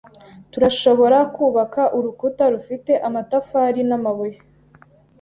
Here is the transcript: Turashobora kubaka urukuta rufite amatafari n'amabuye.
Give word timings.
Turashobora 0.51 1.17
kubaka 1.35 1.81
urukuta 1.97 2.43
rufite 2.53 2.93
amatafari 3.07 3.81
n'amabuye. 3.89 4.37